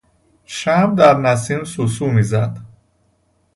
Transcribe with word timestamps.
شمع 0.45 0.95
در 0.95 1.17
نسیم 1.17 1.63
سوسو 1.63 2.05
میزد. 2.07 2.57